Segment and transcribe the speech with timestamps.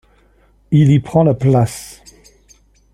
[0.71, 2.01] Il y prend la place.